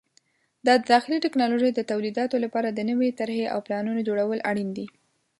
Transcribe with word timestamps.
د 0.65 0.67
داخلي 0.91 1.17
ټکنالوژۍ 1.25 1.71
د 1.75 1.81
تولیداتو 1.91 2.35
لپاره 2.45 2.69
د 2.71 2.79
نوې 2.89 3.09
طرحې 3.19 3.45
او 3.53 3.59
پلانونو 3.65 3.99
جوړول 4.07 4.39
اړین 4.49 4.69
دي. 4.77 4.85